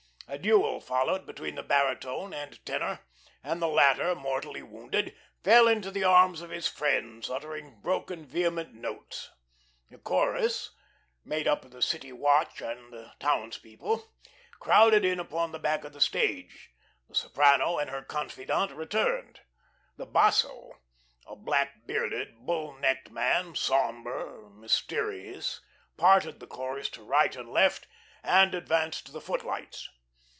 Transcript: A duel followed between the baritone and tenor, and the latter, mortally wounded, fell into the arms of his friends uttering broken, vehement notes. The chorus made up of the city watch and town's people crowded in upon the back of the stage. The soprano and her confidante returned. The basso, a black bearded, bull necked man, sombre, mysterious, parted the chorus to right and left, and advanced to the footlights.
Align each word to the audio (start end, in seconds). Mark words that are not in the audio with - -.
A 0.27 0.37
duel 0.37 0.79
followed 0.79 1.25
between 1.25 1.55
the 1.55 1.61
baritone 1.61 2.33
and 2.33 2.65
tenor, 2.65 3.01
and 3.43 3.61
the 3.61 3.67
latter, 3.67 4.15
mortally 4.15 4.63
wounded, 4.63 5.13
fell 5.43 5.67
into 5.67 5.91
the 5.91 6.05
arms 6.05 6.39
of 6.39 6.51
his 6.51 6.69
friends 6.69 7.29
uttering 7.29 7.81
broken, 7.81 8.25
vehement 8.25 8.73
notes. 8.73 9.29
The 9.89 9.97
chorus 9.97 10.69
made 11.25 11.49
up 11.49 11.65
of 11.65 11.71
the 11.71 11.81
city 11.81 12.13
watch 12.13 12.61
and 12.61 13.11
town's 13.19 13.57
people 13.57 14.09
crowded 14.57 15.03
in 15.03 15.19
upon 15.19 15.51
the 15.51 15.59
back 15.59 15.83
of 15.83 15.91
the 15.91 15.99
stage. 15.99 16.69
The 17.09 17.15
soprano 17.15 17.77
and 17.77 17.89
her 17.89 18.01
confidante 18.01 18.73
returned. 18.73 19.41
The 19.97 20.05
basso, 20.05 20.79
a 21.27 21.35
black 21.35 21.85
bearded, 21.85 22.45
bull 22.45 22.71
necked 22.77 23.11
man, 23.11 23.53
sombre, 23.55 24.49
mysterious, 24.49 25.59
parted 25.97 26.39
the 26.39 26.47
chorus 26.47 26.87
to 26.91 27.03
right 27.03 27.35
and 27.35 27.49
left, 27.51 27.85
and 28.23 28.55
advanced 28.55 29.07
to 29.07 29.11
the 29.11 29.19
footlights. 29.19 29.89